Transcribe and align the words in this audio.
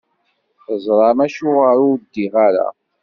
Tezṛam 0.65 1.19
acuɣer 1.25 1.77
ur 1.89 1.97
ddiɣ 2.01 2.33
ara? 2.47 2.67